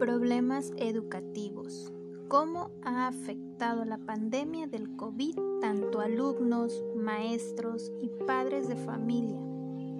[0.00, 1.92] Problemas educativos.
[2.28, 9.38] ¿Cómo ha afectado la pandemia del COVID tanto alumnos, maestros y padres de familia?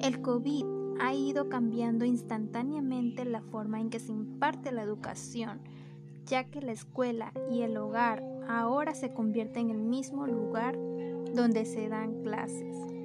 [0.00, 0.64] El COVID
[1.00, 5.60] ha ido cambiando instantáneamente la forma en que se imparte la educación,
[6.24, 10.78] ya que la escuela y el hogar ahora se convierten en el mismo lugar
[11.34, 12.99] donde se dan clases.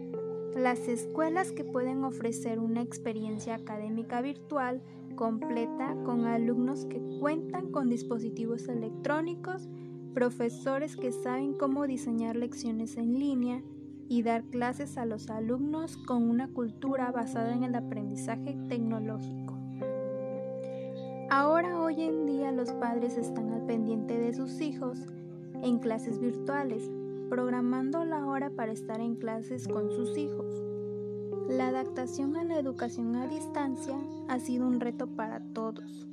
[0.56, 4.82] Las escuelas que pueden ofrecer una experiencia académica virtual
[5.16, 9.68] completa con alumnos que cuentan con dispositivos electrónicos,
[10.14, 13.62] profesores que saben cómo diseñar lecciones en línea
[14.08, 19.58] y dar clases a los alumnos con una cultura basada en el aprendizaje tecnológico.
[21.30, 25.00] Ahora hoy en día los padres están al pendiente de sus hijos
[25.64, 26.90] en clases virtuales,
[27.30, 30.46] programando la hora para estar en clases con sus hijos.
[31.50, 33.96] La adaptación a la educación a distancia
[34.28, 36.08] ha sido un reto para todos,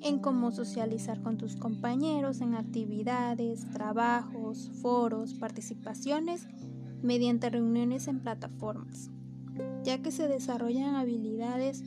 [0.00, 6.46] en cómo socializar con tus compañeros en actividades, trabajos, foros, participaciones,
[7.02, 9.10] mediante reuniones en plataformas,
[9.84, 11.82] ya que se desarrollan habilidades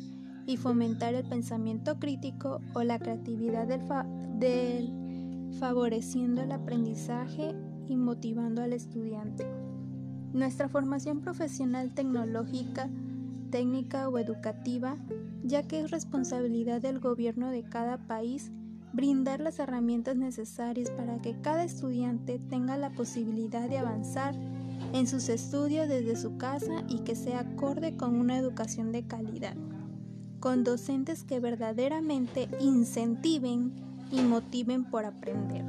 [0.45, 3.81] y fomentar el pensamiento crítico o la creatividad del,
[4.39, 7.53] del favoreciendo el aprendizaje
[7.87, 9.45] y motivando al estudiante.
[10.33, 12.89] Nuestra formación profesional tecnológica,
[13.49, 14.97] técnica o educativa,
[15.43, 18.51] ya que es responsabilidad del gobierno de cada país
[18.93, 24.35] brindar las herramientas necesarias para que cada estudiante tenga la posibilidad de avanzar
[24.93, 29.55] en sus estudios desde su casa y que sea acorde con una educación de calidad,
[30.39, 33.73] con docentes que verdaderamente incentiven
[34.11, 35.63] y motiven por aprender.